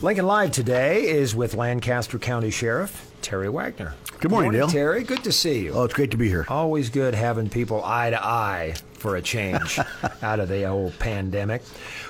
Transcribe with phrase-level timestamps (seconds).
[0.00, 3.94] Lincoln Live today is with Lancaster County Sheriff Terry Wagner.
[4.18, 4.68] Good morning, Dale.
[4.68, 5.04] Terry.
[5.04, 5.72] Good to see you.
[5.72, 6.44] Oh, it's great to be here.
[6.48, 9.80] Always good having people eye to eye for a change
[10.22, 11.62] out of the whole pandemic.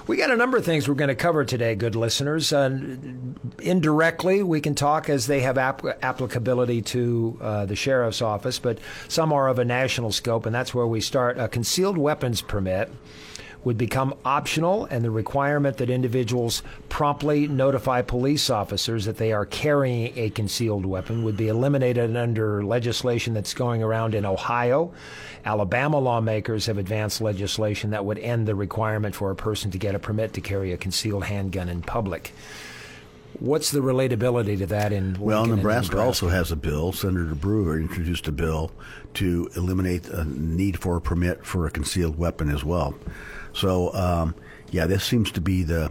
[0.06, 2.52] We got a number of things we're going to cover today, good listeners.
[2.52, 2.97] Uh,
[3.61, 8.78] indirectly, we can talk as they have ap- applicability to uh, the sheriff's office, but
[9.09, 11.39] some are of a national scope, and that's where we start.
[11.39, 12.91] A concealed weapons permit
[13.65, 19.47] would become optional, and the requirement that individuals promptly notify police officers that they are
[19.47, 24.92] carrying a concealed weapon would be eliminated under legislation that's going around in Ohio.
[25.45, 29.95] Alabama lawmakers have advanced legislation that would end the requirement for a person to get
[29.95, 32.33] a permit to carry a concealed handgun in public.
[33.39, 36.92] What's the relatability to that in Lincoln well, Nebraska, Nebraska also has a bill.
[36.92, 38.70] Senator Brewer introduced a bill
[39.14, 42.95] to eliminate a need for a permit for a concealed weapon as well.
[43.53, 44.34] So, um,
[44.70, 45.91] yeah, this seems to be the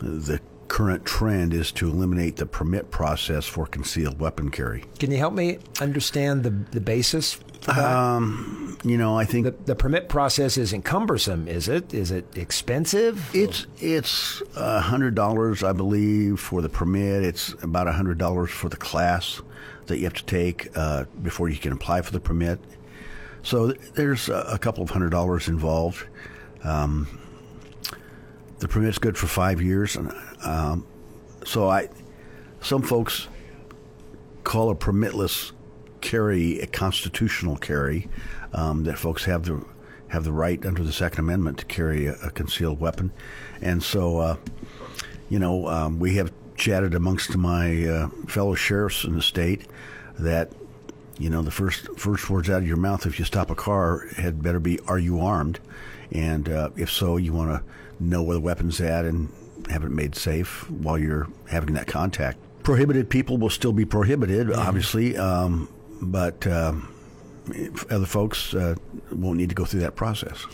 [0.00, 4.84] the current trend is to eliminate the permit process for concealed weapon carry.
[4.98, 7.38] Can you help me understand the the basis?
[7.68, 11.94] Um, you know, I think the, the permit process isn't cumbersome, is it?
[11.94, 13.30] Is it expensive?
[13.34, 17.22] It's it's a hundred dollars, I believe, for the permit.
[17.22, 19.40] It's about a hundred dollars for the class
[19.86, 22.58] that you have to take uh, before you can apply for the permit.
[23.42, 26.06] So there's a, a couple of hundred dollars involved.
[26.64, 27.18] Um,
[28.58, 30.12] the permit's good for five years, and
[30.44, 30.86] um,
[31.44, 31.88] so I,
[32.60, 33.28] some folks
[34.44, 35.52] call a permitless
[36.00, 38.08] carry a constitutional carry.
[38.52, 39.64] Um, that folks have the
[40.08, 43.12] have the right under the Second Amendment to carry a, a concealed weapon,
[43.60, 44.36] and so uh,
[45.28, 49.66] you know um, we have chatted amongst my uh, fellow sheriffs in the state
[50.18, 50.52] that
[51.22, 54.06] you know the first first words out of your mouth if you stop a car
[54.16, 55.60] had better be "Are you armed?"
[56.14, 57.62] and uh, if so, you want to
[58.04, 59.32] know where the weapon's at and
[59.70, 62.38] have it made safe while you're having that contact.
[62.62, 64.60] Prohibited people will still be prohibited, mm-hmm.
[64.60, 65.68] obviously, um,
[66.00, 66.92] but um,
[67.90, 68.74] other folks uh,
[69.10, 70.46] won't need to go through that process.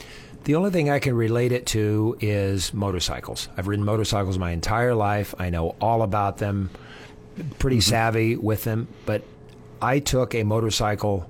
[0.45, 3.49] The only thing I can relate it to is motorcycles.
[3.57, 5.35] I've ridden motorcycles my entire life.
[5.39, 6.71] I know all about them,
[7.59, 7.91] pretty mm-hmm.
[7.91, 9.23] savvy with them, but
[9.81, 11.29] I took a motorcycle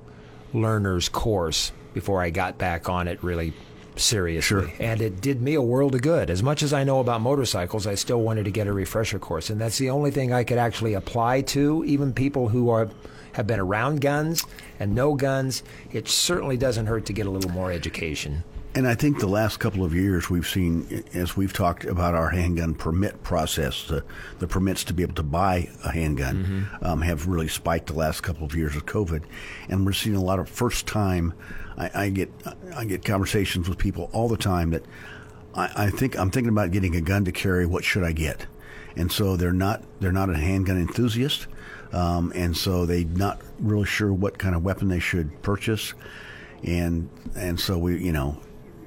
[0.53, 3.53] learner's course before I got back on it really
[3.97, 4.63] seriously.
[4.63, 4.73] Sure.
[4.79, 6.31] And it did me a world of good.
[6.31, 9.51] As much as I know about motorcycles, I still wanted to get a refresher course.
[9.51, 12.89] And that's the only thing I could actually apply to, even people who are
[13.33, 14.45] have been around guns
[14.81, 15.63] and no guns.
[15.93, 18.43] It certainly doesn't hurt to get a little more education.
[18.75, 22.29] And I think the last couple of years we've seen, as we've talked about our
[22.29, 24.05] handgun permit process, the,
[24.39, 26.85] the permits to be able to buy a handgun mm-hmm.
[26.85, 29.25] um, have really spiked the last couple of years of COVID.
[29.69, 31.33] And we're seeing a lot of first time
[31.79, 32.31] I, I get
[32.77, 34.85] I get conversations with people all the time that
[35.55, 37.65] I, I think I'm thinking about getting a gun to carry.
[37.65, 38.47] What should I get?
[38.97, 41.47] And so they're not they're not a handgun enthusiast,
[41.93, 45.95] um, and so they're not really sure what kind of weapon they should purchase.
[46.65, 48.41] And and so we you know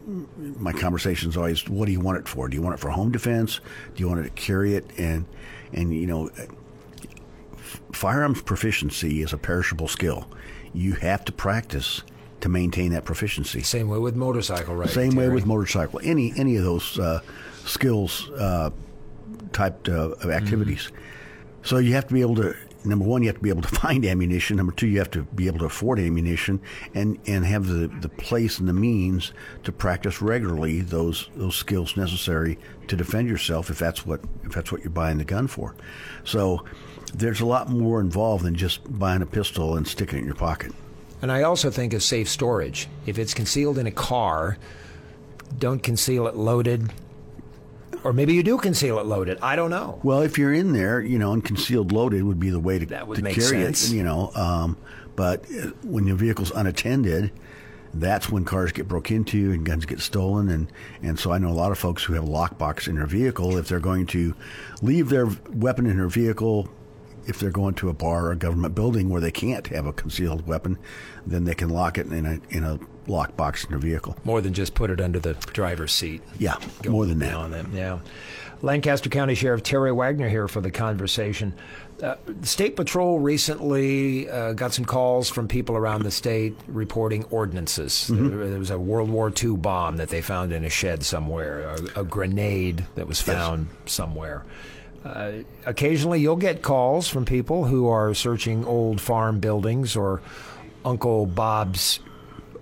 [0.06, 2.48] my conversation is always, what do you want it for?
[2.48, 3.60] Do you want it for home defense?
[3.96, 4.86] Do you want it to carry it?
[4.98, 5.26] And
[5.74, 6.30] and you know,
[7.92, 10.28] firearms proficiency is a perishable skill.
[10.74, 12.04] You have to practice
[12.42, 13.62] to maintain that proficiency.
[13.62, 14.90] Same way with motorcycle, right?
[14.90, 15.28] Same Terry?
[15.28, 16.00] way with motorcycle.
[16.04, 17.22] Any any of those uh,
[17.66, 18.72] skills uh,
[19.54, 20.88] type uh, of activities.
[20.88, 21.64] Mm-hmm.
[21.64, 22.56] So you have to be able to.
[22.84, 24.58] Number one, you have to be able to find ammunition.
[24.58, 26.62] Number two, you have to be able to afford ammunition
[26.94, 29.34] and, and have the, the place and the means
[29.64, 34.72] to practice regularly those those skills necessary to defend yourself if that's what if that's
[34.72, 35.76] what you're buying the gun for.
[36.24, 36.66] So
[37.14, 40.36] there's a lot more involved than just buying a pistol and sticking it in your
[40.36, 40.74] pocket.
[41.22, 42.88] And I also think of safe storage.
[43.06, 44.58] If it's concealed in a car,
[45.60, 46.92] don't conceal it loaded.
[48.04, 49.38] Or maybe you do conceal it loaded.
[49.42, 50.00] I don't know.
[50.04, 52.86] Well, if you're in there, you know, and concealed loaded would be the way to,
[52.88, 53.92] that would to make carry sense.
[53.92, 54.32] it, you know.
[54.34, 54.78] Um,
[55.16, 57.32] but uh, when your vehicle's unattended,
[57.94, 60.50] that's when cars get broke into and guns get stolen.
[60.50, 60.72] And,
[61.04, 63.58] and so I know a lot of folks who have a lockbox in their vehicle.
[63.58, 64.34] If they're going to
[64.82, 66.70] leave their weapon in their vehicle,
[67.26, 69.94] if they're going to a bar or a government building where they can't have a
[69.94, 70.78] concealed weapon,
[71.26, 74.16] then they can lock it in a in a lock box in their vehicle.
[74.24, 76.22] More than just put it under the driver's seat.
[76.40, 76.56] Yeah,
[76.88, 77.30] more than that.
[77.30, 78.00] Beyond that, yeah.
[78.64, 81.54] Lancaster County Sheriff Terry Wagner here for the conversation.
[82.02, 88.08] Uh, state Patrol recently uh, got some calls from people around the state reporting ordinances.
[88.08, 91.76] There, there was a World War II bomb that they found in a shed somewhere,
[91.96, 94.44] a, a grenade that was found somewhere.
[95.04, 95.32] Uh,
[95.66, 100.22] occasionally, you'll get calls from people who are searching old farm buildings or
[100.86, 102.00] Uncle Bob's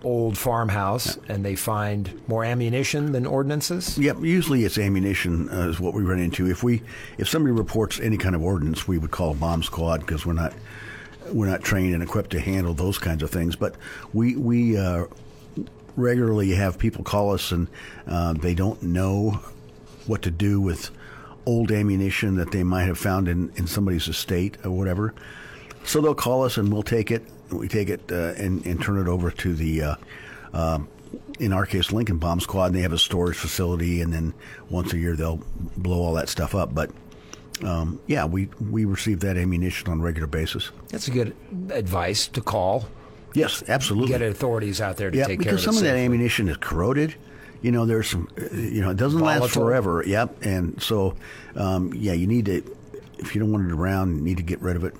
[0.03, 3.97] old farmhouse, and they find more ammunition than ordinances.
[3.97, 6.49] Yep, usually it's ammunition uh, is what we run into.
[6.49, 6.81] If we
[7.17, 10.33] if somebody reports any kind of ordinance, we would call a bomb squad because we're
[10.33, 10.53] not
[11.31, 13.55] we're not trained and equipped to handle those kinds of things.
[13.55, 13.75] But
[14.13, 15.05] we we uh,
[15.95, 17.67] regularly have people call us and
[18.07, 19.41] uh, they don't know
[20.07, 20.91] what to do with
[21.45, 25.13] old ammunition that they might have found in, in somebody's estate or whatever.
[25.83, 27.23] So they'll call us and we'll take it.
[27.51, 29.95] We take it uh, and, and turn it over to the, uh,
[30.53, 30.87] um
[31.39, 32.65] in our case, Lincoln Bomb Squad.
[32.67, 34.33] And they have a storage facility, and then
[34.69, 35.41] once a year they'll
[35.77, 36.73] blow all that stuff up.
[36.73, 36.91] But
[37.63, 40.71] um, yeah, we we receive that ammunition on a regular basis.
[40.89, 41.35] That's a good
[41.71, 42.85] advice to call.
[43.33, 44.09] Yes, absolutely.
[44.09, 46.57] Get authorities out there to yeah, take care of because some of that ammunition is
[46.57, 47.15] corroded.
[47.61, 48.27] You know, there's some.
[48.39, 50.03] uh, You know, it doesn't last forever.
[50.05, 51.15] Yep, and so
[51.55, 52.63] um, yeah, you need to.
[53.17, 54.95] If you don't want it around, you need to get rid of it.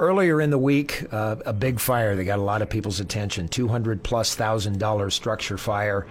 [0.00, 3.48] Earlier in the week, uh, a big fire that got a lot of people's attention.
[3.48, 6.06] Two hundred plus thousand dollar structure fire.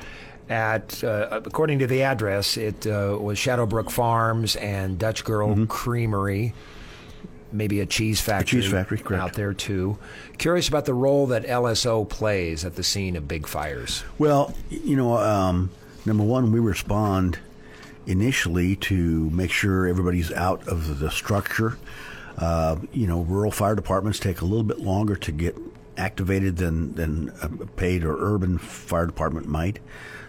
[0.50, 6.54] At uh, according to the address, it uh, was Shadowbrook Farms and Dutch Girl Creamery.
[7.52, 9.24] Maybe a cheese factory, cheese factory, correct.
[9.24, 9.98] out there too.
[10.38, 14.04] Curious about the role that LSO plays at the scene of big fires.
[14.18, 15.70] Well, you know, um,
[16.06, 17.40] number one, we respond
[18.06, 21.78] initially to make sure everybody's out of the structure.
[22.38, 25.56] Uh, you know, rural fire departments take a little bit longer to get
[25.98, 29.80] activated than than a paid or urban fire department might.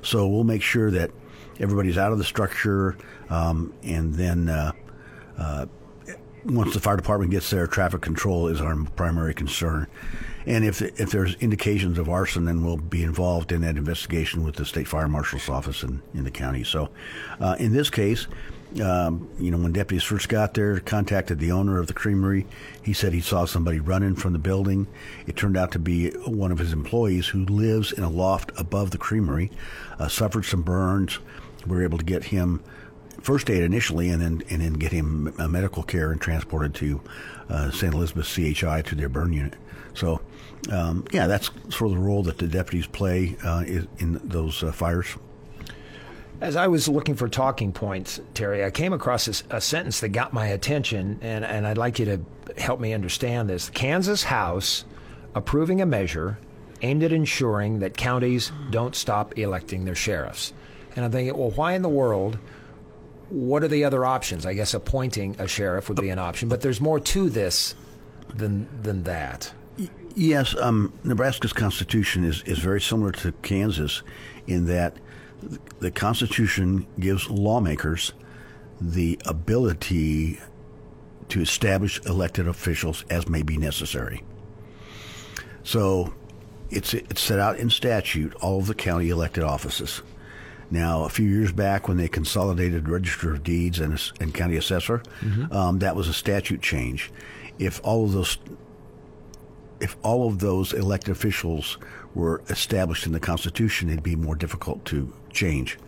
[0.02, 1.10] So we'll make sure that
[1.60, 2.96] everybody's out of the structure,
[3.28, 4.48] um, and then.
[4.48, 4.72] Uh,
[6.44, 9.86] once the fire department gets there, traffic control is our primary concern.
[10.46, 14.56] And if if there's indications of arson, then we'll be involved in that investigation with
[14.56, 16.64] the state fire marshal's office in, in the county.
[16.64, 16.88] So,
[17.38, 18.26] uh, in this case,
[18.82, 22.46] um, you know, when deputies first got there, contacted the owner of the creamery.
[22.82, 24.86] He said he saw somebody running from the building.
[25.26, 28.90] It turned out to be one of his employees who lives in a loft above
[28.90, 29.50] the creamery.
[29.98, 31.18] Uh, suffered some burns.
[31.66, 32.62] We were able to get him
[33.28, 36.98] first aid initially, and then and then get him medical care and transported to
[37.50, 37.92] uh, St.
[37.92, 39.52] Elizabeth CHI to their burn unit.
[39.92, 40.22] So,
[40.72, 43.64] um, yeah, that's sort of the role that the deputies play uh,
[43.98, 45.14] in those uh, fires.
[46.40, 50.10] As I was looking for talking points, Terry, I came across this, a sentence that
[50.10, 52.20] got my attention, and, and I'd like you to
[52.58, 53.68] help me understand this.
[53.68, 54.86] Kansas House
[55.34, 56.38] approving a measure
[56.80, 60.54] aimed at ensuring that counties don't stop electing their sheriffs.
[60.96, 62.38] And I'm thinking, well, why in the world?
[63.30, 64.46] What are the other options?
[64.46, 67.74] I guess appointing a sheriff would be an option, but there's more to this
[68.34, 69.52] than than that.
[70.14, 74.02] Yes, um, Nebraska's constitution is, is very similar to Kansas
[74.48, 74.96] in that
[75.78, 78.12] the Constitution gives lawmakers
[78.80, 80.40] the ability
[81.28, 84.24] to establish elected officials as may be necessary.
[85.62, 86.12] So
[86.70, 90.02] it's, it's set out in statute all of the county elected offices.
[90.70, 95.02] Now, a few years back, when they consolidated Register of Deeds and, and County Assessor,
[95.50, 97.10] um, that was a statute change.
[97.58, 98.38] If all of those
[99.80, 101.78] if all of those elected officials
[102.14, 105.78] were established in the Constitution, it'd be more difficult to change.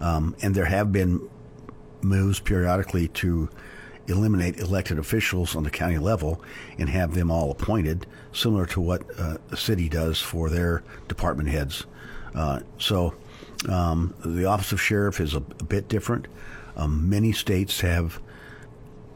[0.00, 1.28] Um, and there have been
[2.02, 3.48] moves periodically to
[4.08, 6.42] eliminate elected officials on the county level
[6.78, 11.48] and have them all appointed, similar to what uh, the city does for their department
[11.48, 11.86] heads.
[12.34, 13.14] Uh, so
[13.68, 16.28] um, the office of sheriff is a, a bit different.
[16.76, 18.20] Um, many states have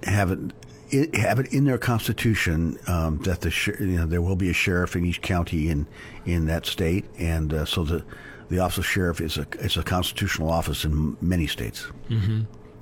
[0.03, 3.51] have it, have it in their constitution um, that the
[3.81, 5.87] you know there will be a sheriff in each county in
[6.25, 8.05] in that state, and uh, so the
[8.49, 11.87] the office of sheriff is a is a constitutional office in many states.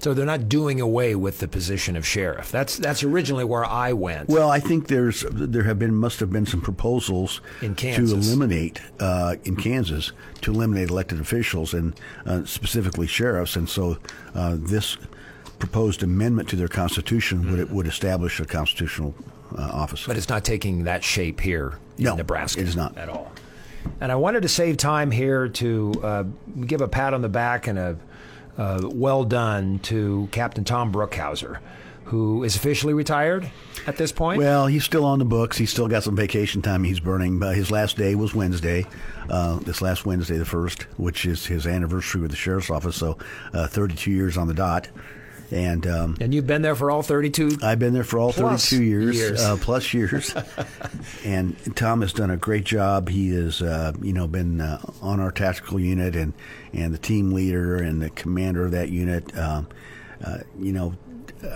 [0.01, 2.51] So they're not doing away with the position of sheriff.
[2.53, 4.29] That's that's originally where I went.
[4.29, 8.81] Well, I think there's there have been must have been some proposals In to eliminate
[9.01, 13.97] uh, in Kansas to eliminate elected officials and uh, specifically sheriffs, and so
[14.35, 14.99] uh, this
[15.59, 19.15] proposed amendment to their constitution would would establish a constitutional
[19.57, 20.07] uh, office.
[20.07, 22.61] but it's not taking that shape here in No, Nebraska.
[22.61, 22.99] it is not.
[22.99, 23.33] at all.
[24.01, 26.25] And I wanted to save time here to uh,
[26.67, 27.97] give a pat on the back and a
[28.59, 31.59] uh, well done to Captain Tom Brookhauser,
[32.05, 33.51] who is officially retired
[33.87, 34.39] at this point.
[34.39, 35.57] Well, he's still on the books.
[35.57, 37.39] He's still got some vacation time he's burning.
[37.39, 38.87] But his last day was Wednesday,
[39.29, 42.97] uh, this last Wednesday, the first, which is his anniversary with the sheriff's office.
[42.97, 43.19] So,
[43.53, 44.89] uh, 32 years on the dot.
[45.55, 47.59] And um, and you've been there for all 32.
[47.63, 49.41] I've been there for all plus 32 years, years.
[49.41, 50.35] Uh, plus years.
[51.25, 53.09] and Tom has done a great job.
[53.09, 56.33] He has, uh, you know, been uh, on our tactical unit and
[56.73, 59.37] and the team leader and the commander of that unit.
[59.39, 59.69] Um,
[60.25, 60.97] uh, you know,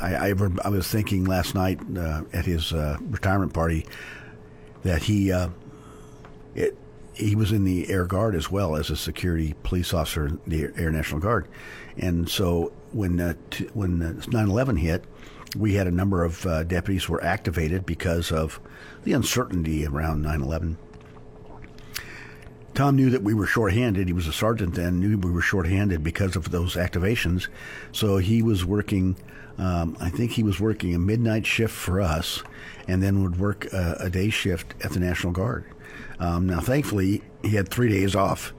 [0.00, 3.84] I, I, I was thinking last night uh, at his uh, retirement party
[4.84, 5.30] that he
[6.54, 6.78] it,
[7.14, 10.70] he was in the Air Guard as well as a security police officer in the
[10.76, 11.48] Air National Guard,
[11.96, 15.04] and so when uh, t- when 9/11 hit,
[15.56, 18.60] we had a number of uh, deputies were activated because of
[19.04, 20.76] the uncertainty around 9/11.
[22.74, 24.06] Tom knew that we were shorthanded.
[24.06, 27.48] He was a sergeant then, knew we were shorthanded because of those activations.
[27.90, 29.16] So he was working,
[29.58, 32.44] um, I think he was working a midnight shift for us
[32.86, 35.64] and then would work a, a day shift at the National Guard.
[36.20, 38.52] Um, now, thankfully, he had three days off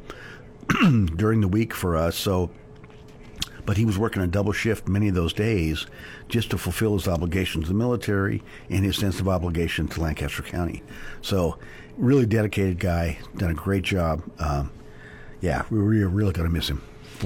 [1.16, 2.18] during the week for us.
[2.18, 2.52] So
[3.70, 5.86] but he was working a double shift many of those days
[6.28, 10.42] just to fulfill his obligations to the military and his sense of obligation to Lancaster
[10.42, 10.82] County.
[11.22, 11.60] So,
[11.96, 14.24] really dedicated guy, done a great job.
[14.40, 14.72] Um,
[15.40, 16.82] yeah, we were really going to miss him.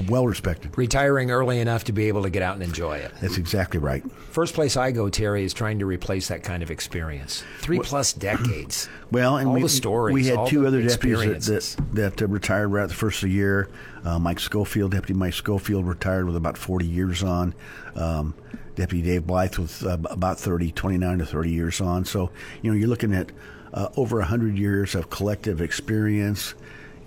[0.08, 0.76] Well respected.
[0.76, 3.12] Retiring early enough to be able to get out and enjoy it.
[3.20, 4.02] That's exactly right.
[4.30, 7.44] First place I go, Terry, is trying to replace that kind of experience.
[7.60, 8.88] Three plus decades.
[9.12, 10.12] Well, and all we, the stories.
[10.12, 13.28] We had two other deputies that that, that uh, retired right at the first of
[13.28, 13.68] the year.
[14.04, 17.54] Uh, Mike Schofield, Deputy Mike Schofield, retired with about 40 years on.
[17.94, 18.34] Um,
[18.74, 22.04] Deputy Dave Blythe with uh, about 30, 29 to 30 years on.
[22.04, 23.30] So, you know, you're looking at
[23.72, 26.54] uh, over 100 years of collective experience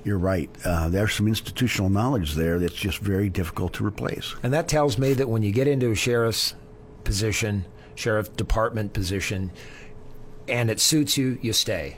[0.07, 0.49] you're right.
[0.63, 4.33] Uh, there's some institutional knowledge there that's just very difficult to replace.
[4.41, 6.55] And that tells me that when you get into a sheriff's
[7.03, 9.51] position, sheriff department position,
[10.47, 11.97] and it suits you, you stay.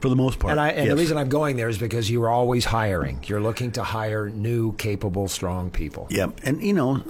[0.00, 0.50] For the most part.
[0.50, 0.94] And, I, and yes.
[0.94, 3.24] the reason I'm going there is because you are always hiring.
[3.26, 6.08] You're looking to hire new, capable, strong people.
[6.10, 6.30] Yeah.
[6.42, 7.02] And, you know,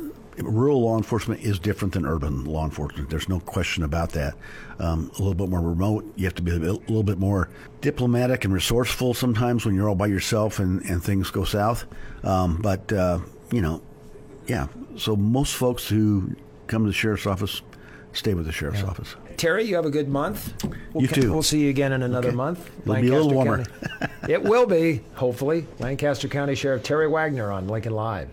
[0.44, 3.10] rural law enforcement is different than urban law enforcement.
[3.10, 4.34] There's no question about that.
[4.78, 6.04] Um, a little bit more remote.
[6.16, 7.48] You have to be a, bit, a, little bit more
[7.80, 11.86] diplomatic and resourceful sometimes when you're all by yourself and, and things go south.
[12.22, 13.82] Um, but, uh, you know,
[14.46, 14.68] yeah.
[14.96, 17.62] So most folks who come to the sheriff's office
[18.12, 18.88] stay with the sheriff's yeah.
[18.88, 19.16] office.
[19.36, 20.54] Terry, you have a good month.
[20.92, 21.32] We'll you too.
[21.32, 22.36] We'll see you again in another okay.
[22.36, 22.70] month.
[22.80, 23.64] It'll Lancaster be a little warmer.
[24.28, 25.66] it will be, hopefully.
[25.78, 28.30] Lancaster County Sheriff Terry Wagner on Lincoln Live.